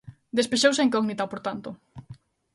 [0.37, 1.69] Despexouse a incógnita, por tanto.